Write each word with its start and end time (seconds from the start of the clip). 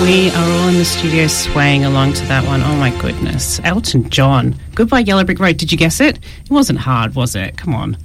We 0.00 0.30
are 0.30 0.50
all 0.50 0.68
in 0.68 0.76
the 0.76 0.84
studio 0.84 1.26
swaying 1.26 1.84
along 1.84 2.14
to 2.14 2.24
that 2.26 2.46
one. 2.46 2.62
Oh 2.62 2.74
my 2.76 2.90
goodness. 3.00 3.60
Elton 3.64 4.08
John. 4.08 4.54
Goodbye 4.74 5.00
Yellow 5.00 5.24
Brick 5.24 5.38
Road. 5.38 5.58
Did 5.58 5.70
you 5.72 5.76
guess 5.76 6.00
it? 6.00 6.16
It 6.16 6.50
wasn't 6.50 6.78
hard, 6.78 7.14
was 7.14 7.36
it? 7.36 7.58
Come 7.58 7.74
on. 7.74 7.98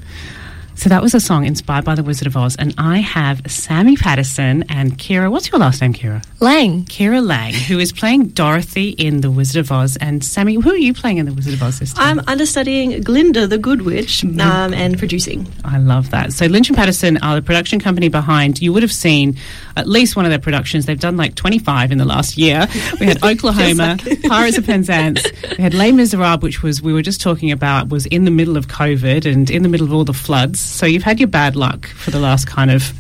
So 0.76 0.90
that 0.90 1.02
was 1.02 1.14
a 1.16 1.20
song 1.20 1.46
inspired 1.46 1.86
by 1.86 1.96
The 1.96 2.04
Wizard 2.04 2.28
of 2.28 2.36
Oz, 2.38 2.56
and 2.58 2.74
I 2.78 3.00
have 3.00 3.42
Sammy 3.50 3.96
Paterson 3.96 4.64
and 4.70 4.98
Kirra. 4.98 5.32
What's 5.32 5.50
your 5.52 5.60
last 5.60 5.82
name, 5.82 5.94
Kirra? 5.94 6.24
Lang. 6.42 6.84
Kirra 6.86 7.26
Lang, 7.26 7.54
who 7.54 7.80
is 7.80 7.92
playing 7.92 8.28
Dorothy 8.28 8.90
in 8.90 9.22
The 9.22 9.32
Wizard 9.32 9.62
of 9.62 9.72
Oz. 9.72 9.98
And 9.98 10.24
Sammy, 10.24 10.56
who 10.56 10.70
are 10.70 10.78
you 10.78 10.94
playing 10.94 11.18
in 11.18 11.26
The 11.26 11.34
Wizard 11.34 11.54
of 11.54 11.64
Oz 11.64 11.80
this 11.80 11.94
time? 11.94 12.20
I'm 12.20 12.26
understudying 12.28 13.02
Glinda 13.02 13.48
the 13.48 13.58
Good 13.58 13.84
Witch 13.84 14.24
um, 14.24 14.74
and 14.74 15.00
producing. 15.00 15.48
I 15.64 15.78
love 15.78 16.12
that. 16.12 16.34
So 16.34 16.46
Lynch 16.46 16.70
and 16.70 16.78
Paterson 16.78 17.18
are 17.18 17.36
the 17.36 17.42
production 17.42 17.80
company 17.80 18.10
behind. 18.10 18.62
You 18.62 18.74
would 18.74 18.84
have 18.84 18.92
seen 18.92 19.38
at 19.78 19.88
least 19.88 20.16
one 20.16 20.26
of 20.26 20.30
their 20.30 20.40
productions. 20.40 20.86
They've 20.86 21.00
done 21.00 21.16
like 21.18 21.36
25 21.36 21.94
in 21.94 21.98
the 21.98 22.06
last 22.06 22.38
year. 22.38 22.68
We 23.00 23.06
had 23.06 23.24
Oklahoma, 23.24 23.98
Pirates 24.28 24.58
of 24.58 24.66
Penzance. 24.66 25.26
We 25.58 25.64
had 25.64 25.74
Les 25.74 25.92
Miserables, 25.94 26.44
which 26.44 26.62
was 26.62 26.82
we 26.82 26.94
were 26.94 27.02
just 27.02 27.22
talking 27.22 27.52
about 27.52 27.90
was 27.90 28.06
in 28.08 28.26
the 28.26 28.32
middle 28.32 28.58
of 28.58 28.68
COVID 28.68 29.26
and 29.32 29.50
in 29.50 29.64
the 29.64 29.70
middle 29.70 29.88
of 29.88 29.94
all 29.94 30.04
the 30.04 30.14
floods. 30.14 30.65
So 30.66 30.86
you've 30.86 31.04
had 31.04 31.20
your 31.20 31.28
bad 31.28 31.56
luck 31.56 31.88
for 31.88 32.12
the 32.12 32.20
last 32.20 32.48
kind 32.48 32.72
of 32.72 32.94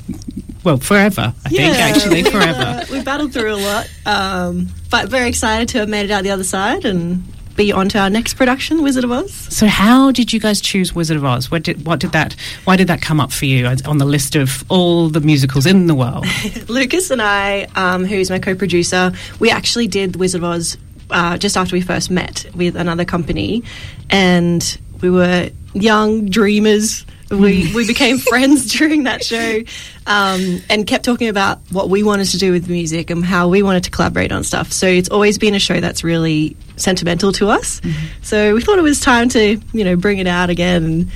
well 0.63 0.77
forever. 0.77 1.33
I 1.45 1.49
think 1.49 1.75
actually 1.75 2.23
forever. 2.31 2.83
we 2.91 3.01
battled 3.03 3.33
through 3.33 3.53
a 3.53 3.57
lot, 3.57 3.89
um, 4.05 4.67
but 4.89 5.09
very 5.09 5.29
excited 5.29 5.69
to 5.69 5.79
have 5.79 5.89
made 5.89 6.05
it 6.05 6.11
out 6.11 6.23
the 6.23 6.31
other 6.31 6.43
side 6.43 6.85
and 6.85 7.23
be 7.55 7.71
on 7.71 7.87
to 7.89 7.99
our 7.99 8.09
next 8.09 8.33
production, 8.33 8.81
Wizard 8.81 9.05
of 9.05 9.11
Oz. 9.11 9.31
So 9.33 9.67
how 9.67 10.11
did 10.11 10.33
you 10.33 10.39
guys 10.39 10.59
choose 10.59 10.93
Wizard 10.93 11.17
of 11.17 11.23
Oz? 11.23 11.49
What 11.49 11.63
did 11.63 11.85
what 11.85 11.99
did 11.99 12.11
that? 12.11 12.35
Why 12.65 12.75
did 12.75 12.87
that 12.87 13.01
come 13.01 13.19
up 13.19 13.31
for 13.31 13.45
you 13.45 13.65
on 13.85 13.97
the 13.97 14.05
list 14.05 14.35
of 14.35 14.63
all 14.69 15.09
the 15.09 15.21
musicals 15.21 15.65
in 15.65 15.87
the 15.87 15.95
world? 15.95 16.25
Lucas 16.67 17.11
and 17.11 17.21
I, 17.21 17.67
um, 17.75 18.05
who's 18.05 18.29
my 18.29 18.39
co-producer, 18.39 19.13
we 19.39 19.49
actually 19.49 19.87
did 19.87 20.15
Wizard 20.17 20.39
of 20.43 20.45
Oz 20.45 20.77
uh, 21.09 21.37
just 21.37 21.55
after 21.57 21.75
we 21.75 21.81
first 21.81 22.09
met 22.11 22.45
with 22.55 22.75
another 22.75 23.05
company, 23.05 23.63
and 24.09 24.77
we 25.01 25.09
were 25.09 25.49
young 25.73 26.29
dreamers. 26.29 27.05
We, 27.29 27.71
we 27.75 27.87
became 27.87 28.17
friends 28.17 28.71
during 28.77 29.03
that 29.03 29.23
show 29.23 29.61
um, 30.07 30.61
and 30.69 30.85
kept 30.85 31.05
talking 31.05 31.29
about 31.29 31.59
what 31.71 31.89
we 31.89 32.03
wanted 32.03 32.27
to 32.29 32.37
do 32.37 32.51
with 32.51 32.69
music 32.69 33.09
and 33.09 33.23
how 33.23 33.47
we 33.47 33.63
wanted 33.63 33.83
to 33.85 33.91
collaborate 33.91 34.31
on 34.31 34.43
stuff. 34.43 34.71
So 34.71 34.87
it's 34.87 35.09
always 35.09 35.37
been 35.37 35.55
a 35.55 35.59
show 35.59 35.79
that's 35.79 36.03
really 36.03 36.55
sentimental 36.77 37.31
to 37.33 37.49
us. 37.49 37.81
So 38.21 38.53
we 38.53 38.61
thought 38.61 38.77
it 38.77 38.83
was 38.83 38.99
time 38.99 39.29
to, 39.29 39.59
you 39.73 39.83
know, 39.83 39.95
bring 39.95 40.19
it 40.19 40.27
out 40.27 40.49
again 40.49 40.83
and 40.83 41.11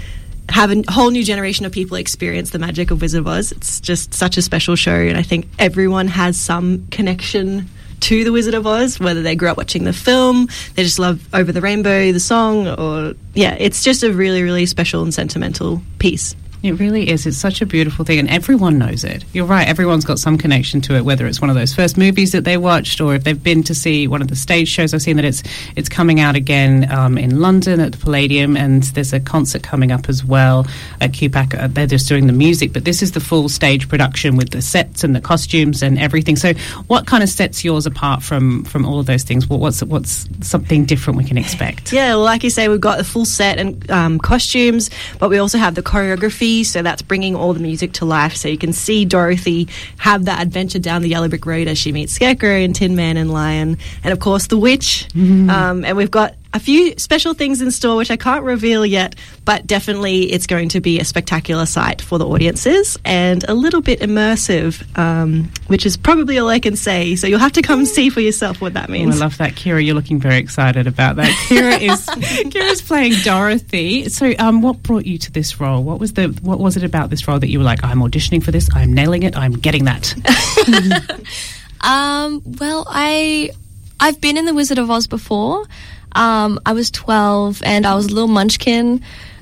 have 0.50 0.72
a 0.72 0.84
whole 0.90 1.12
new 1.12 1.24
generation 1.24 1.66
of 1.66 1.72
people 1.72 1.98
experience 1.98 2.50
the 2.50 2.60
magic 2.60 2.92
of 2.92 3.02
Wizard 3.02 3.22
of 3.22 3.28
Oz. 3.28 3.52
It's 3.52 3.80
just 3.80 4.14
such 4.14 4.38
a 4.38 4.42
special 4.42 4.76
show, 4.76 4.96
and 4.96 5.18
I 5.18 5.22
think 5.22 5.48
everyone 5.60 6.08
has 6.08 6.40
some 6.40 6.88
connection 6.88 7.70
to 8.02 8.24
the 8.24 8.32
Wizard 8.32 8.54
of 8.54 8.66
Oz, 8.66 9.00
whether 9.00 9.22
they 9.22 9.36
grew 9.36 9.50
up 9.50 9.58
watching 9.58 9.84
the 9.84 9.94
film, 9.94 10.48
they 10.76 10.84
just 10.84 11.00
love 11.00 11.28
Over 11.34 11.52
the 11.52 11.62
Rainbow, 11.62 12.12
the 12.12 12.20
song, 12.20 12.68
or 12.68 13.14
yeah, 13.34 13.56
it's 13.60 13.84
just 13.84 14.04
a 14.04 14.12
really, 14.12 14.44
really 14.44 14.66
special 14.66 15.04
and 15.04 15.14
sentimental 15.14 15.82
piece. 16.00 16.36
It 16.62 16.74
really 16.74 17.10
is. 17.10 17.26
It's 17.26 17.38
such 17.38 17.62
a 17.62 17.66
beautiful 17.66 18.04
thing, 18.04 18.20
and 18.20 18.30
everyone 18.30 18.78
knows 18.78 19.06
it. 19.06 19.24
You're 19.32 19.46
right. 19.46 19.66
Everyone's 19.66 20.04
got 20.04 20.20
some 20.20 20.38
connection 20.38 20.82
to 20.82 20.96
it, 20.96 21.06
whether 21.06 21.26
it's 21.26 21.40
one 21.40 21.50
of 21.50 21.56
those 21.56 21.74
first 21.74 21.98
movies 21.98 22.34
that 22.34 22.44
they 22.44 22.58
watched, 22.58 23.00
or 23.00 23.16
if 23.16 23.24
they've 23.24 23.42
been 23.42 23.64
to 23.64 23.74
see 23.74 24.08
one 24.10 24.22
of 24.22 24.28
the 24.28 24.36
stage 24.36 24.68
shows. 24.68 24.94
I've 24.94 25.02
seen 25.02 25.16
that 25.16 25.26
it's 25.26 25.42
it's 25.78 25.88
coming 25.88 26.20
out 26.20 26.36
again 26.36 26.92
um, 26.92 27.18
in 27.18 27.40
London 27.40 27.80
at 27.80 27.94
the 27.94 27.98
Palladium, 27.98 28.58
and 28.58 28.84
there's 28.84 29.14
a 29.14 29.22
concert 29.22 29.64
coming 29.64 29.94
up 29.94 30.10
as 30.10 30.26
well 30.26 30.68
at 31.00 31.14
QPAC. 31.14 31.58
Uh, 31.58 31.68
they're 31.68 31.88
just 31.88 32.10
doing 32.10 32.28
the 32.28 32.34
music, 32.34 32.74
but 32.74 32.84
this 32.84 33.02
is 33.02 33.14
the 33.14 33.22
full 33.22 33.48
stage 33.48 33.88
production 33.88 34.36
with 34.36 34.50
the 34.50 34.62
sets 34.62 35.06
and 35.06 35.16
the 35.16 35.22
costumes 35.22 35.82
and 35.82 35.98
everything. 35.98 36.36
So, 36.36 36.54
what 36.88 37.08
kind 37.08 37.24
of 37.24 37.30
sets 37.30 37.64
yours 37.64 37.86
apart 37.86 38.22
from 38.22 38.66
from 38.66 38.86
all 38.86 39.00
of 39.00 39.06
those 39.06 39.24
things? 39.24 39.48
What, 39.48 39.62
what's 39.62 39.82
what's 39.84 40.28
something 40.42 40.84
different 40.84 41.18
we 41.18 41.24
can 41.24 41.38
expect? 41.38 41.94
Yeah, 41.94 42.16
well, 42.16 42.26
like 42.26 42.44
you 42.44 42.50
say, 42.50 42.68
we've 42.68 42.82
got 42.82 42.98
the 42.98 43.06
full 43.06 43.24
set 43.24 43.60
and 43.60 43.90
um, 43.90 44.20
costumes, 44.20 44.90
but 45.20 45.30
we 45.30 45.38
also 45.38 45.58
have 45.58 45.76
the 45.76 45.84
choreography. 45.84 46.49
So 46.64 46.82
that's 46.82 47.02
bringing 47.02 47.36
all 47.36 47.54
the 47.54 47.60
music 47.60 47.94
to 47.94 48.06
life. 48.06 48.36
So 48.36 48.48
you 48.48 48.58
can 48.58 48.74
see 48.74 49.06
Dorothy 49.06 49.68
have 49.98 50.26
that 50.26 50.42
adventure 50.42 50.80
down 50.80 51.02
the 51.02 51.10
yellow 51.10 51.28
brick 51.28 51.46
road 51.46 51.68
as 51.68 51.78
she 51.78 51.92
meets 51.92 52.14
Scarecrow 52.14 52.58
and 52.58 52.76
Tin 52.76 52.96
Man 52.96 53.18
and 53.18 53.32
Lion, 53.32 53.78
and 54.04 54.12
of 54.12 54.20
course 54.20 54.48
the 54.48 54.58
witch. 54.58 55.08
Um, 55.50 55.86
and 55.86 55.96
we've 55.96 56.12
got 56.12 56.36
a 56.54 56.60
few 56.60 56.98
special 56.98 57.34
things 57.34 57.62
in 57.62 57.72
store 57.72 57.96
which 57.96 58.10
I 58.12 58.18
can't 58.18 58.44
reveal 58.44 58.86
yet, 58.86 59.16
but 59.46 59.68
definitely 59.68 60.32
it's 60.32 60.48
going 60.48 60.70
to 60.70 60.82
be 60.82 61.00
a 61.00 61.06
spectacular 61.06 61.66
sight 61.66 62.02
for 62.02 62.18
the 62.18 62.28
audiences 62.28 62.98
and 63.06 63.44
a 63.48 63.54
little 63.54 63.82
bit 63.82 64.00
immersive, 64.00 64.84
um, 64.98 65.52
which 65.68 65.86
is 65.86 65.96
probably 65.98 66.40
all 66.40 66.50
I 66.50 66.60
can 66.60 66.76
say. 66.76 67.16
So 67.16 67.28
you'll 67.28 67.40
have 67.40 67.52
to 67.54 67.62
come 67.62 67.86
see 67.86 68.10
for 68.10 68.22
yourself 68.22 68.62
what 68.62 68.74
that 68.74 68.90
Oh, 68.90 68.94
I 68.94 69.06
love 69.06 69.38
that, 69.38 69.56
Kirra. 69.56 69.86
You're 69.86 69.96
looking 69.96 70.20
very 70.20 70.38
excited 70.38 70.88
about 70.88 71.18
that. 71.18 71.30
Kirra 71.48 71.78
is 71.82 72.06
Kirra's 72.52 72.82
playing 72.82 73.14
Dorothy. 73.24 74.10
So, 74.10 74.34
um, 74.40 74.62
what 74.62 74.82
brought 74.82 75.06
you 75.06 75.18
to 75.20 75.32
this 75.32 75.60
role? 75.60 75.84
What 75.84 76.00
was 76.00 76.14
the 76.14 76.30
what 76.42 76.60
was 76.60 76.76
it 76.76 76.84
about 76.84 77.12
this 77.12 77.28
role 77.28 77.40
that 77.40 77.50
you 77.50 77.60
were 77.60 77.66
like, 77.66 77.84
I'm 77.84 78.00
auditioning 78.00 78.44
for 78.44 78.52
this, 78.52 78.68
I'm 78.74 78.94
nailing 78.94 79.24
it, 79.24 79.38
I'm 79.38 79.54
getting 79.54 79.86
that? 79.86 80.16
Um, 81.82 82.42
well, 82.60 82.86
I 82.90 83.52
I've 84.00 84.20
been 84.22 84.38
in 84.38 84.46
the 84.46 84.54
Wizard 84.54 84.78
of 84.78 84.90
Oz 84.90 85.08
before. 85.08 85.66
Um, 86.14 86.60
I 86.66 86.74
was 86.74 86.92
12 86.92 87.62
and 87.64 87.86
I 87.86 87.96
was 87.96 88.08
a 88.08 88.14
little 88.14 88.28
munchkin. 88.28 89.02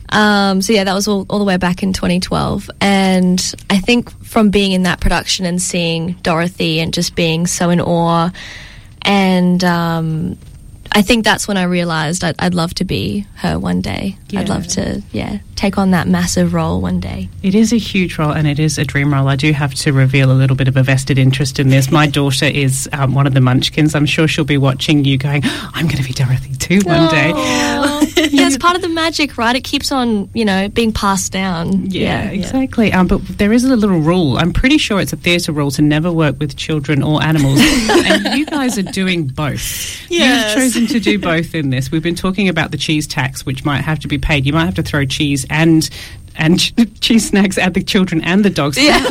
Um, 0.10 0.62
so 0.62 0.74
yeah, 0.74 0.84
that 0.84 0.94
was 0.94 1.08
all, 1.08 1.26
all 1.30 1.40
the 1.40 1.46
way 1.46 1.58
back 1.58 1.84
in 1.84 1.94
2012. 1.94 2.70
And 2.80 3.54
I 3.70 3.80
think 3.80 4.10
from 4.24 4.50
being 4.50 4.72
in 4.72 4.84
that 4.84 5.00
production 5.00 5.46
and 5.46 5.62
seeing 5.62 6.14
Dorothy 6.24 6.80
and 6.80 6.94
just 6.94 7.16
being 7.16 7.48
so 7.48 7.70
in 7.70 7.82
awe, 7.82 8.32
and 9.02 9.64
um, 9.64 10.38
I 10.98 11.04
think 11.04 11.24
that's 11.24 11.48
when 11.48 11.58
I 11.58 11.64
realized 11.66 12.24
I'd, 12.24 12.34
I'd 12.40 12.56
love 12.56 12.74
to 12.74 12.84
be 12.84 13.28
her 13.36 13.60
one 13.60 13.82
day. 13.82 14.18
Yeah. 14.30 14.40
I'd 14.40 14.50
love 14.50 14.66
to, 14.70 15.04
yeah, 15.12 15.38
take 15.56 15.78
on 15.78 15.92
that 15.92 16.08
massive 16.08 16.56
role 16.56 16.82
one 16.82 17.00
day. 17.00 17.30
It 17.44 17.54
is 17.54 17.72
a 17.72 17.78
huge 17.78 18.18
role 18.18 18.32
and 18.32 18.48
it 18.48 18.58
is 18.58 18.80
a 18.80 18.84
dream 18.84 19.14
role. 19.14 19.28
I 19.28 19.36
do 19.36 19.54
have 19.54 19.76
to 19.76 19.94
reveal 19.94 20.32
a 20.32 20.34
little 20.34 20.56
bit 20.56 20.68
of 20.68 20.76
a 20.76 20.82
vested 20.82 21.20
interest 21.20 21.60
in 21.60 21.70
this. 21.70 21.92
My 21.92 22.08
daughter 22.08 22.46
is 22.46 22.90
um, 22.94 23.14
one 23.14 23.28
of 23.28 23.36
the 23.36 23.42
Munchkins. 23.42 23.94
I'm 23.94 24.08
sure 24.08 24.28
she'll 24.28 24.44
be 24.44 24.58
watching 24.58 25.06
you 25.06 25.20
going, 25.20 25.44
I'm 25.46 25.86
going 25.86 26.02
to 26.02 26.04
be 26.04 26.14
Dorothy 26.14 26.56
too 26.56 26.80
one 26.84 27.12
day. 27.12 27.32
yeah, 28.32 28.48
it's 28.48 28.58
part 28.58 28.76
of 28.76 28.82
the 28.82 28.90
magic, 28.90 29.38
right? 29.38 29.56
It 29.56 29.64
keeps 29.64 29.92
on, 29.92 30.30
you 30.34 30.46
know, 30.46 30.70
being 30.70 30.92
passed 30.92 31.32
down. 31.32 31.90
Yeah, 31.90 32.30
exactly. 32.30 32.92
Um, 32.94 33.08
but 33.08 33.26
there 33.28 33.54
is 33.54 33.64
a 33.64 33.76
little 33.76 34.00
rule. 34.00 34.38
I'm 34.38 34.54
pretty 34.54 34.78
sure 34.78 35.00
it's 35.00 35.14
a 35.14 35.18
theatre 35.18 35.52
rule 35.52 35.72
to 35.72 35.82
never 35.82 36.12
work 36.12 36.40
with 36.40 36.56
children 36.56 37.04
or 37.04 37.24
animals. 37.24 37.60
and 37.62 38.38
you 38.38 38.46
guys 38.46 38.78
are 38.78 38.84
doing 38.84 39.28
both. 39.28 40.10
Yes. 40.10 40.56
You've 40.56 40.64
chosen 40.64 40.88
to 40.88 41.00
do 41.00 41.20
both 41.20 41.56
in 41.56 41.70
this. 41.70 41.92
We've 41.92 42.04
been 42.04 42.16
talking 42.16 42.50
about 42.50 42.72
the 42.72 42.78
cheese 42.78 43.08
tax, 43.08 43.46
which 43.46 43.66
might 43.66 43.82
have 43.82 44.00
to 44.00 44.08
be 44.08 44.18
paid. 44.18 44.46
You 44.46 44.54
might 44.54 44.66
have 44.66 44.76
to 44.76 44.84
throw 44.84 45.06
cheese 45.06 45.46
and 45.50 45.90
and 46.36 46.60
cheese 47.02 47.30
snacks 47.30 47.58
at 47.58 47.74
the 47.74 47.84
children 47.84 48.22
and 48.24 48.46
the 48.46 48.50
dogs. 48.50 48.78
Yeah. 48.78 49.04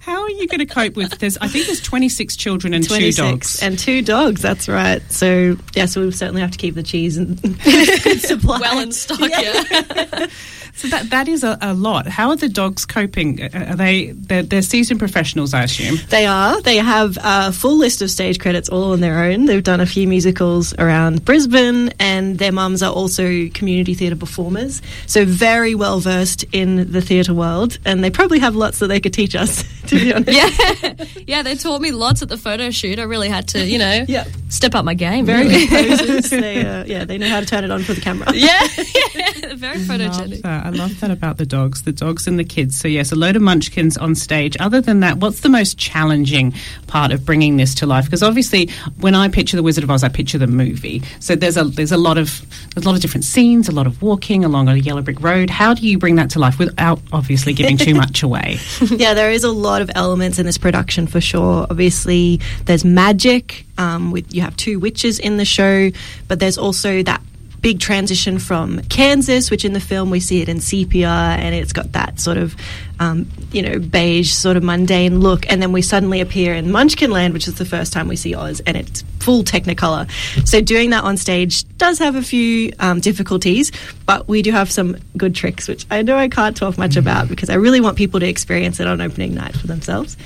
How 0.00 0.22
are 0.22 0.30
you 0.30 0.46
going 0.48 0.60
to 0.60 0.66
cope 0.66 0.96
with 0.96 1.18
this? 1.18 1.36
I 1.40 1.48
think 1.48 1.66
there's 1.66 1.80
26 1.82 2.36
children 2.36 2.74
and 2.74 2.88
two 2.88 3.12
dogs. 3.12 3.62
and 3.62 3.78
two 3.78 4.02
dogs. 4.02 4.42
That's 4.42 4.68
right. 4.68 5.02
So 5.10 5.56
yeah, 5.74 5.86
so 5.86 6.00
we 6.02 6.10
certainly 6.10 6.40
have 6.40 6.50
to 6.52 6.58
keep 6.58 6.74
the 6.74 6.82
cheese 6.82 7.16
and 7.16 7.38
supply. 8.20 8.58
Well 8.60 8.80
in 8.80 8.92
stock, 8.92 9.20
yeah. 9.20 10.26
So 10.78 10.86
that 10.88 11.10
that 11.10 11.26
is 11.26 11.42
a, 11.42 11.58
a 11.60 11.74
lot. 11.74 12.06
How 12.06 12.28
are 12.28 12.36
the 12.36 12.48
dogs 12.48 12.86
coping? 12.86 13.42
Uh, 13.42 13.70
Are 13.70 13.74
they 13.74 14.12
they're, 14.12 14.44
they're 14.44 14.62
seasoned 14.62 15.00
professionals, 15.00 15.52
I 15.52 15.64
assume? 15.64 15.96
They 16.08 16.24
are. 16.24 16.60
They 16.62 16.76
have 16.76 17.18
a 17.20 17.50
full 17.50 17.76
list 17.76 18.00
of 18.00 18.12
stage 18.12 18.38
credits 18.38 18.68
all 18.68 18.92
on 18.92 19.00
their 19.00 19.24
own. 19.24 19.46
They've 19.46 19.60
done 19.62 19.80
a 19.80 19.86
few 19.86 20.06
musicals 20.06 20.72
around 20.78 21.24
Brisbane, 21.24 21.88
and 21.98 22.38
their 22.38 22.52
mums 22.52 22.80
are 22.84 22.92
also 22.92 23.48
community 23.48 23.94
theatre 23.94 24.14
performers. 24.14 24.80
So 25.06 25.24
very 25.24 25.74
well 25.74 25.98
versed 25.98 26.44
in 26.52 26.92
the 26.92 27.00
theatre 27.00 27.34
world, 27.34 27.80
and 27.84 28.04
they 28.04 28.10
probably 28.10 28.38
have 28.38 28.54
lots 28.54 28.78
that 28.78 28.86
they 28.86 29.00
could 29.00 29.12
teach 29.12 29.34
us. 29.34 29.64
To 29.88 29.94
be 29.96 30.12
honest, 30.14 30.32
yeah, 30.32 31.04
yeah. 31.26 31.42
They 31.42 31.54
taught 31.54 31.80
me 31.80 31.90
lots 31.90 32.22
at 32.22 32.28
the 32.28 32.36
photo 32.36 32.70
shoot. 32.70 32.98
I 32.98 33.02
really 33.04 33.28
had 33.28 33.48
to, 33.48 33.64
you 33.64 33.78
know, 33.78 34.04
Yeah. 34.08 34.24
step 34.48 34.74
up 34.74 34.84
my 34.84 34.94
game. 34.94 35.26
very 35.26 35.46
really. 35.48 35.66
good 35.66 35.98
poses. 35.98 36.30
They, 36.38 36.64
uh, 36.64 36.84
yeah, 36.84 37.04
they 37.04 37.18
know 37.18 37.28
how 37.28 37.40
to 37.40 37.46
turn 37.46 37.64
it 37.64 37.70
on 37.70 37.82
for 37.82 37.94
the 37.94 38.00
camera. 38.00 38.28
yeah, 38.34 38.60
yeah, 38.76 39.54
very 39.54 39.78
love 39.78 39.86
photogenic. 40.00 40.42
that. 40.42 40.66
I 40.66 40.70
love 40.70 40.98
that 41.00 41.10
about 41.10 41.36
the 41.38 41.46
dogs, 41.46 41.82
the 41.82 41.92
dogs 41.92 42.26
and 42.26 42.38
the 42.38 42.44
kids. 42.44 42.78
So 42.78 42.86
yes, 42.88 43.12
a 43.12 43.16
load 43.16 43.36
of 43.36 43.42
munchkins 43.42 43.96
on 43.96 44.14
stage. 44.14 44.56
Other 44.60 44.80
than 44.80 45.00
that, 45.00 45.18
what's 45.18 45.40
the 45.40 45.48
most 45.48 45.78
challenging 45.78 46.54
part 46.86 47.12
of 47.12 47.24
bringing 47.24 47.56
this 47.56 47.74
to 47.76 47.86
life? 47.86 48.04
Because 48.04 48.22
obviously, 48.22 48.68
when 49.00 49.14
I 49.14 49.28
picture 49.28 49.56
the 49.56 49.62
Wizard 49.62 49.84
of 49.84 49.90
Oz, 49.90 50.04
I 50.04 50.08
picture 50.08 50.38
the 50.38 50.46
movie. 50.46 51.02
So 51.20 51.34
there's 51.34 51.56
a 51.56 51.64
there's 51.64 51.92
a 51.92 51.96
lot 51.98 52.18
of 52.18 52.44
there's 52.74 52.84
a 52.84 52.88
lot 52.88 52.94
of 52.94 53.00
different 53.02 53.24
scenes, 53.24 53.68
a 53.68 53.72
lot 53.72 53.86
of 53.86 54.00
walking 54.02 54.44
along 54.44 54.68
a 54.68 54.76
yellow 54.76 55.02
brick 55.02 55.20
road. 55.20 55.50
How 55.50 55.74
do 55.74 55.86
you 55.86 55.98
bring 55.98 56.16
that 56.16 56.30
to 56.30 56.38
life 56.38 56.58
without 56.58 57.00
obviously 57.12 57.52
giving 57.54 57.76
too 57.76 57.94
much 57.94 58.22
away? 58.22 58.58
yeah, 58.90 59.14
there 59.14 59.30
is 59.30 59.44
a 59.44 59.50
lot 59.50 59.77
of 59.82 59.90
elements 59.94 60.38
in 60.38 60.46
this 60.46 60.58
production 60.58 61.06
for 61.06 61.20
sure. 61.20 61.66
Obviously, 61.70 62.40
there's 62.64 62.84
magic. 62.84 63.64
Um, 63.78 64.10
with 64.10 64.34
you 64.34 64.42
have 64.42 64.56
two 64.56 64.80
witches 64.80 65.20
in 65.20 65.36
the 65.36 65.44
show, 65.44 65.90
but 66.26 66.40
there's 66.40 66.58
also 66.58 67.02
that 67.04 67.22
big 67.60 67.80
transition 67.80 68.38
from 68.38 68.80
Kansas, 68.84 69.50
which 69.50 69.64
in 69.64 69.72
the 69.72 69.80
film 69.80 70.10
we 70.10 70.20
see 70.20 70.40
it 70.40 70.48
in 70.48 70.60
sepia, 70.60 71.08
and 71.08 71.54
it's 71.54 71.72
got 71.72 71.92
that 71.92 72.20
sort 72.20 72.36
of 72.36 72.54
um, 73.00 73.28
you 73.52 73.62
know 73.62 73.78
beige 73.78 74.32
sort 74.32 74.56
of 74.56 74.62
mundane 74.62 75.20
look, 75.20 75.50
and 75.50 75.60
then 75.62 75.72
we 75.72 75.82
suddenly 75.82 76.20
appear 76.20 76.54
in 76.54 76.66
Munchkinland, 76.66 77.32
which 77.32 77.48
is 77.48 77.54
the 77.56 77.64
first 77.64 77.92
time 77.92 78.08
we 78.08 78.16
see 78.16 78.34
Oz, 78.34 78.60
and 78.60 78.76
it's 78.76 79.02
full 79.20 79.44
Technicolor. 79.44 80.08
So 80.46 80.60
doing 80.60 80.90
that 80.90 81.04
on 81.04 81.16
stage 81.16 81.64
does 81.78 81.98
have 81.98 82.16
a 82.16 82.22
few 82.22 82.72
um, 82.78 83.00
difficulties, 83.00 83.72
but 84.06 84.28
we 84.28 84.42
do 84.42 84.52
have 84.52 84.70
some 84.70 84.96
good 85.16 85.34
tricks, 85.34 85.68
which 85.68 85.86
I 85.90 86.02
know 86.02 86.16
I 86.16 86.28
can't 86.28 86.56
talk 86.56 86.78
much 86.78 86.96
about 86.96 87.28
because 87.28 87.50
I 87.50 87.54
really 87.54 87.80
want 87.80 87.96
people 87.96 88.20
to 88.20 88.28
experience 88.28 88.80
it 88.80 88.86
on 88.86 89.00
opening 89.00 89.34
night 89.34 89.56
for 89.56 89.66
themselves. 89.66 90.16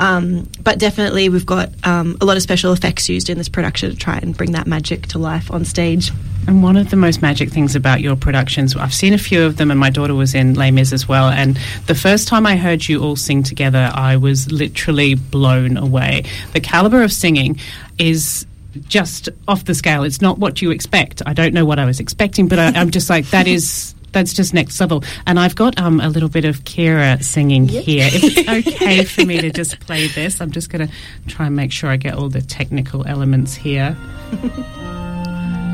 Um, 0.00 0.48
but 0.60 0.78
definitely, 0.78 1.28
we've 1.28 1.46
got 1.46 1.70
um, 1.84 2.16
a 2.20 2.24
lot 2.24 2.36
of 2.36 2.42
special 2.42 2.72
effects 2.72 3.08
used 3.08 3.30
in 3.30 3.38
this 3.38 3.48
production 3.48 3.90
to 3.90 3.96
try 3.96 4.18
and 4.18 4.36
bring 4.36 4.52
that 4.52 4.66
magic 4.66 5.06
to 5.08 5.18
life 5.18 5.50
on 5.50 5.64
stage. 5.64 6.10
And 6.46 6.62
one 6.62 6.76
of 6.76 6.90
the 6.90 6.96
most 6.96 7.22
magic 7.22 7.50
things 7.50 7.76
about 7.76 8.00
your 8.00 8.16
productions, 8.16 8.74
I've 8.74 8.92
seen 8.92 9.14
a 9.14 9.18
few 9.18 9.44
of 9.44 9.56
them, 9.56 9.70
and 9.70 9.78
my 9.78 9.90
daughter 9.90 10.14
was 10.14 10.34
in 10.34 10.54
Les 10.54 10.70
Mis 10.70 10.92
as 10.92 11.08
well. 11.08 11.28
And 11.28 11.58
the 11.86 11.94
first 11.94 12.26
time 12.26 12.46
I 12.46 12.56
heard 12.56 12.88
you 12.88 13.02
all 13.02 13.16
sing 13.16 13.42
together, 13.42 13.90
I 13.94 14.16
was 14.16 14.50
literally 14.50 15.14
blown 15.14 15.76
away. 15.76 16.24
The 16.52 16.60
caliber 16.60 17.02
of 17.02 17.12
singing 17.12 17.60
is 17.98 18.44
just 18.88 19.28
off 19.46 19.64
the 19.64 19.74
scale. 19.74 20.02
It's 20.02 20.20
not 20.20 20.38
what 20.38 20.60
you 20.60 20.70
expect. 20.70 21.22
I 21.26 21.32
don't 21.32 21.54
know 21.54 21.64
what 21.64 21.78
I 21.78 21.84
was 21.84 22.00
expecting, 22.00 22.48
but 22.48 22.58
I, 22.58 22.68
I'm 22.68 22.90
just 22.90 23.08
like, 23.08 23.26
that 23.30 23.46
is 23.46 23.94
that's 24.12 24.34
just 24.34 24.52
next 24.52 24.78
level. 24.78 25.02
And 25.26 25.40
I've 25.40 25.54
got 25.54 25.78
um, 25.80 26.00
a 26.00 26.08
little 26.08 26.28
bit 26.28 26.44
of 26.44 26.64
Kirra 26.64 27.22
singing 27.22 27.66
here. 27.66 28.08
If 28.12 28.22
it's 28.24 28.68
okay 28.68 29.04
for 29.04 29.24
me 29.24 29.40
to 29.40 29.50
just 29.50 29.80
play 29.80 30.08
this, 30.08 30.40
I'm 30.40 30.50
just 30.50 30.70
going 30.70 30.86
to 30.86 30.94
try 31.28 31.46
and 31.46 31.56
make 31.56 31.72
sure 31.72 31.88
I 31.88 31.96
get 31.96 32.14
all 32.14 32.28
the 32.28 32.42
technical 32.42 33.06
elements 33.06 33.54
here 33.54 33.96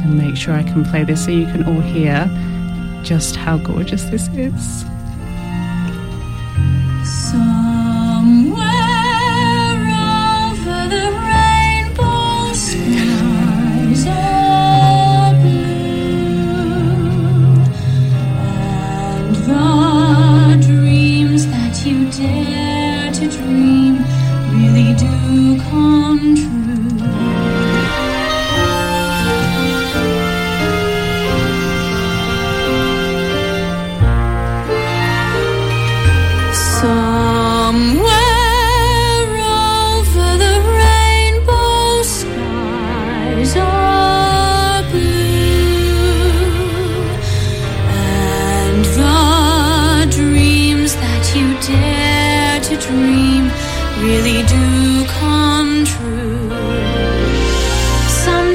and 0.09 0.19
make 0.19 0.37
sure 0.37 0.55
I 0.55 0.63
can 0.63 0.85
play 0.85 1.05
this 1.05 1.25
so 1.25 1.31
you 1.31 1.47
can 1.47 1.65
all 1.65 1.81
hear 1.81 2.29
just 3.03 3.37
how 3.37 3.59
gorgeous 3.59 4.05
this 4.05 4.29
is. 4.29 4.85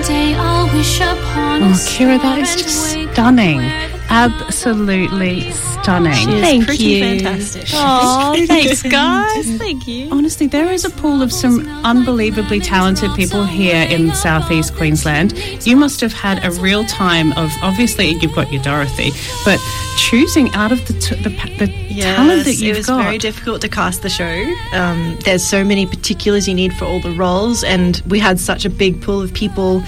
Someday 0.04 0.36
I'll 0.36 0.68
wish 0.76 1.00
upon 1.00 1.64
Oh, 1.64 1.74
Kirra, 1.88 2.18
that 2.18 2.38
is 2.38 2.56
just 2.58 2.98
and 3.16 3.93
wake 4.14 4.32
up 4.32 4.52
stunning. 4.52 4.86
where 4.88 4.98
the 4.98 5.04
Absolutely 5.04 5.52
stunning. 5.52 6.14
Thank 6.42 6.66
pretty 6.66 6.84
you. 6.84 7.20
fantastic. 7.20 7.68
Oh, 7.74 8.36
thanks, 8.48 8.84
guys. 8.84 9.58
Thank 9.58 9.88
you. 9.88 10.10
Honestly, 10.12 10.48
there 10.48 10.72
is 10.72 10.86
a 10.86 10.90
pool 10.90 11.22
of 11.22 11.32
some 11.32 11.68
unbelievably 11.84 12.60
talented 12.62 13.14
people 13.16 13.44
here 13.46 13.88
in 13.90 14.14
southeast 14.14 14.76
Queensland. 14.76 15.34
You 15.66 15.76
must 15.76 16.02
have 16.02 16.14
had 16.14 16.44
a 16.46 16.52
real 16.62 16.86
time 16.86 17.32
of 17.34 17.52
obviously 17.62 18.10
you've 18.10 18.36
got 18.36 18.52
your 18.52 18.62
Dorothy, 18.64 19.12
but 19.46 19.60
choosing 19.98 20.50
out 20.54 20.72
of 20.72 20.86
the 20.88 20.94
t- 20.94 21.22
the, 21.22 21.30
pa- 21.36 21.50
the 21.60 21.68
talent 22.02 22.46
that 22.46 22.56
you've 22.56 22.62
got. 22.62 22.76
it 22.76 22.78
was 22.78 22.86
got. 22.88 23.04
very 23.04 23.18
difficult 23.18 23.62
to 23.62 23.70
cast 23.70 24.02
the 24.02 24.10
show. 24.10 24.54
Um, 24.74 25.18
there's 25.26 25.44
so 25.44 25.64
many 25.64 25.86
particulars 25.86 26.48
you 26.48 26.54
need 26.54 26.74
for 26.74 26.86
all 26.86 27.00
the 27.02 27.12
roles, 27.12 27.64
and 27.64 28.02
we 28.08 28.20
had 28.20 28.40
such 28.40 28.66
a 28.66 28.70
big 28.70 29.02
pool 29.02 29.22
of 29.22 29.34
people 29.34 29.84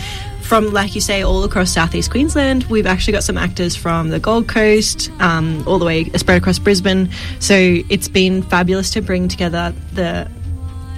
from, 0.45 0.71
like 0.71 0.93
you 0.95 1.01
say, 1.01 1.23
all 1.23 1.43
across 1.43 1.71
southeast 1.71 2.11
Queensland. 2.11 2.65
We've 2.65 2.85
actually 2.85 3.13
got 3.13 3.23
some 3.23 3.37
actors 3.37 3.75
from 3.75 4.09
the 4.09 4.19
Gold 4.19 4.47
Coast, 4.47 5.09
um, 5.19 5.63
all 5.67 5.79
the 5.79 5.85
way 5.85 6.05
spread 6.11 6.37
across 6.37 6.59
Brisbane. 6.59 7.09
So 7.39 7.55
it's 7.89 8.07
been 8.07 8.43
fabulous 8.43 8.91
to 8.91 9.01
bring 9.01 9.27
together 9.27 9.73
the 9.93 10.29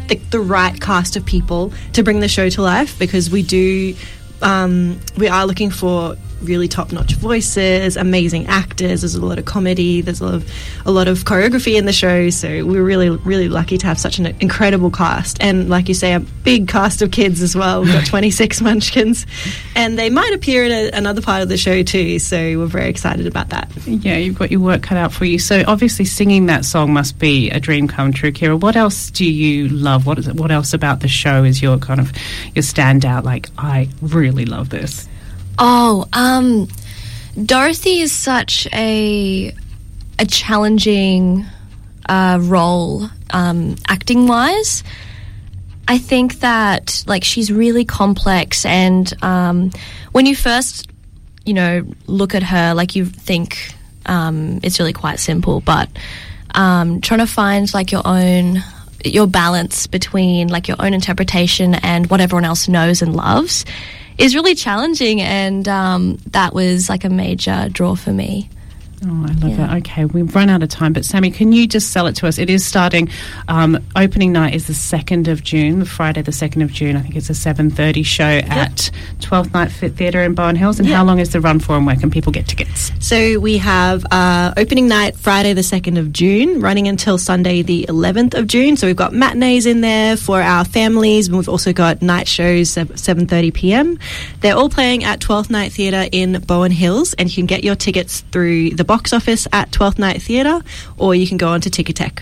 the, 0.07 0.15
the 0.31 0.39
right 0.39 0.79
cast 0.79 1.17
of 1.17 1.25
people 1.25 1.73
to 1.91 2.01
bring 2.01 2.21
the 2.21 2.29
show 2.29 2.49
to 2.49 2.61
life 2.61 2.97
because 2.97 3.29
we 3.29 3.43
do 3.43 3.93
um, 4.41 4.99
we 5.17 5.27
are 5.27 5.45
looking 5.45 5.69
for 5.69 6.15
really 6.41 6.67
top 6.67 6.91
notch 6.91 7.13
voices, 7.15 7.97
amazing 7.97 8.47
actors. 8.47 9.01
There's 9.01 9.15
a 9.15 9.25
lot 9.25 9.39
of 9.39 9.45
comedy. 9.45 10.01
There's 10.01 10.21
a 10.21 10.25
lot 10.25 10.33
of 10.35 10.51
a 10.85 10.91
lot 10.91 11.07
of 11.07 11.19
choreography 11.19 11.77
in 11.77 11.85
the 11.85 11.93
show. 11.93 12.29
So 12.29 12.65
we're 12.65 12.83
really 12.83 13.09
really 13.09 13.49
lucky 13.49 13.77
to 13.77 13.87
have 13.87 13.99
such 13.99 14.19
an 14.19 14.27
incredible 14.39 14.91
cast, 14.91 15.37
and 15.41 15.69
like 15.69 15.87
you 15.87 15.93
say, 15.93 16.13
a 16.13 16.19
big 16.19 16.67
cast 16.67 17.01
of 17.01 17.11
kids 17.11 17.41
as 17.41 17.55
well. 17.55 17.81
We've 17.81 17.93
got 17.93 18.05
26 18.07 18.61
Munchkins, 18.61 19.25
and 19.75 19.97
they 19.97 20.09
might 20.09 20.33
appear 20.33 20.63
in 20.65 20.71
a, 20.71 20.97
another 20.97 21.21
part 21.21 21.41
of 21.41 21.49
the 21.49 21.57
show 21.57 21.83
too. 21.83 22.19
So 22.19 22.37
we're 22.37 22.65
very 22.65 22.89
excited 22.89 23.27
about 23.27 23.49
that. 23.49 23.71
Yeah, 23.85 24.17
you've 24.17 24.37
got 24.37 24.51
your 24.51 24.61
work 24.61 24.83
cut 24.83 24.97
out 24.97 25.11
for 25.13 25.25
you. 25.25 25.39
So 25.39 25.63
obviously, 25.67 26.05
singing 26.05 26.47
that 26.47 26.65
song 26.65 26.93
must 26.93 27.19
be 27.19 27.49
a 27.49 27.59
dream 27.59 27.87
come 27.87 28.13
true, 28.13 28.31
Kirra. 28.31 28.59
What 28.59 28.75
else 28.75 29.11
do 29.11 29.25
you 29.25 29.69
love? 29.69 30.05
What 30.05 30.19
is 30.19 30.27
it? 30.27 30.35
What 30.35 30.51
else 30.51 30.73
about 30.73 30.99
the 31.01 31.07
show 31.07 31.43
is 31.43 31.61
your 31.61 31.77
kind 31.77 31.99
of 31.99 32.11
your 32.55 32.63
standout? 32.63 33.23
Like, 33.23 33.49
I 33.57 33.89
really 34.01 34.45
love 34.45 34.69
this. 34.69 35.07
Oh, 35.59 36.05
um, 36.13 36.67
Dorothy 37.43 37.99
is 38.01 38.11
such 38.11 38.67
a 38.73 39.53
a 40.19 40.25
challenging 40.25 41.45
uh, 42.07 42.39
role, 42.41 43.07
um, 43.31 43.75
acting 43.87 44.27
wise. 44.27 44.83
I 45.87 45.97
think 45.97 46.39
that 46.39 47.03
like 47.07 47.23
she's 47.23 47.51
really 47.51 47.85
complex, 47.85 48.65
and 48.65 49.11
um, 49.23 49.71
when 50.11 50.25
you 50.25 50.35
first, 50.35 50.89
you 51.45 51.53
know, 51.53 51.85
look 52.07 52.35
at 52.35 52.43
her, 52.43 52.73
like 52.73 52.95
you 52.95 53.05
think 53.05 53.73
um, 54.05 54.59
it's 54.63 54.79
really 54.79 54.93
quite 54.93 55.19
simple, 55.19 55.61
but 55.61 55.89
um, 56.53 57.01
trying 57.01 57.19
to 57.19 57.27
find 57.27 57.73
like 57.73 57.91
your 57.91 58.05
own 58.05 58.63
your 59.05 59.27
balance 59.27 59.87
between 59.87 60.47
like 60.49 60.67
your 60.67 60.77
own 60.79 60.93
interpretation 60.93 61.75
and 61.75 62.09
what 62.09 62.19
everyone 62.19 62.43
else 62.43 62.67
knows 62.67 63.01
and 63.01 63.15
loves 63.15 63.63
is 64.17 64.35
really 64.35 64.55
challenging, 64.55 65.21
and 65.21 65.67
um, 65.67 66.17
that 66.31 66.53
was 66.53 66.89
like 66.89 67.03
a 67.03 67.09
major 67.09 67.69
draw 67.71 67.95
for 67.95 68.11
me. 68.11 68.49
Oh, 69.05 69.25
I 69.27 69.33
love 69.45 69.57
Yeah. 69.59 69.75
it. 69.75 69.77
Okay, 69.79 70.05
we've 70.05 70.33
run 70.33 70.49
out 70.49 70.63
of 70.63 70.69
time, 70.69 70.91
but 70.91 71.05
Sammy, 71.05 71.29
can 71.29 71.51
you 71.53 71.67
just 71.67 71.91
sell 71.91 72.07
it 72.07 72.15
to 72.15 72.27
us? 72.27 72.39
It 72.39 72.49
is 72.49 72.65
starting. 72.65 73.09
Um, 73.47 73.77
opening 73.95 74.31
night 74.31 74.55
is 74.55 74.65
the 74.65 74.73
second 74.73 75.27
of 75.27 75.43
June, 75.43 75.85
Friday 75.85 76.23
the 76.23 76.31
second 76.31 76.63
of 76.63 76.71
June. 76.71 76.97
I 76.97 77.01
think 77.01 77.15
it's 77.15 77.29
a 77.29 77.35
seven 77.35 77.69
thirty 77.69 78.01
show 78.01 78.23
at 78.25 78.89
Twelfth 79.21 79.53
Night 79.53 79.71
Fit 79.71 79.95
Theatre 79.95 80.23
in 80.23 80.33
Bowen 80.33 80.55
Hills. 80.55 80.79
And 80.79 80.87
Yeah. 80.89 80.95
how 80.97 81.03
long 81.05 81.19
is 81.19 81.29
the 81.29 81.39
run 81.39 81.59
for, 81.59 81.77
and 81.77 81.85
where 81.85 81.95
can 81.95 82.09
people 82.09 82.31
get 82.31 82.47
tickets? 82.47 82.91
So 82.99 83.39
we 83.39 83.57
have 83.59 84.03
uh, 84.09 84.53
opening 84.57 84.87
night 84.87 85.15
Friday 85.15 85.53
the 85.53 85.61
2nd 85.63 85.99
of 85.99 86.11
June, 86.11 86.59
running 86.59 86.87
until 86.87 87.19
Sunday 87.19 87.61
the 87.61 87.85
11th 87.89 88.33
of 88.33 88.47
June. 88.47 88.77
So 88.77 88.87
we've 88.87 88.95
got 88.95 89.13
matinees 89.13 89.67
in 89.67 89.81
there 89.81 90.17
for 90.17 90.41
our 90.41 90.65
families, 90.65 91.27
and 91.27 91.37
we've 91.37 91.47
also 91.49 91.71
got 91.71 92.01
night 92.01 92.27
shows 92.27 92.75
at 92.77 92.87
7:30 92.97 93.53
p.m. 93.53 93.99
They're 94.41 94.55
all 94.55 94.69
playing 94.69 95.03
at 95.03 95.19
12th 95.19 95.51
Night 95.51 95.71
Theatre 95.71 96.07
in 96.11 96.39
Bowen 96.47 96.71
Hills, 96.71 97.13
and 97.13 97.29
you 97.29 97.35
can 97.35 97.45
get 97.45 97.63
your 97.63 97.75
tickets 97.75 98.23
through 98.31 98.71
the 98.71 98.86
box 98.87 99.13
office 99.13 99.47
at 99.53 99.69
12th 99.71 99.99
Night 99.99 100.21
Theatre, 100.21 100.61
or 100.97 101.13
you 101.13 101.27
can 101.27 101.37
go 101.37 101.49
on 101.49 101.61
to 101.61 101.69
Ticketek. 101.69 102.21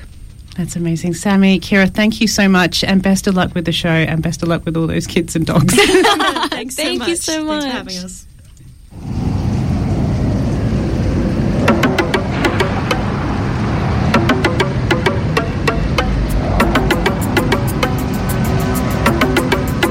That's 0.58 0.76
amazing, 0.76 1.14
Sammy, 1.14 1.60
Kirra. 1.60 1.88
Thank 1.94 2.22
you 2.22 2.28
so 2.28 2.48
much, 2.48 2.84
and 2.84 3.04
best 3.04 3.28
of 3.28 3.36
luck 3.36 3.54
with 3.54 3.66
the 3.66 3.74
show, 3.74 3.90
and 3.90 4.24
best 4.24 4.42
of 4.42 4.48
luck 4.48 4.66
with 4.66 4.78
all 4.78 4.88
those 4.88 5.06
kids 5.06 5.36
and 5.36 5.46
dogs. 5.46 5.74
Thanks 6.50 6.76
so 6.76 6.84
Thank 6.84 7.08
you 7.08 7.16
so 7.16 7.44
much. 7.44 7.64
Thanks 7.64 7.66
for 7.66 7.78
having 7.78 7.98
us. 7.98 8.26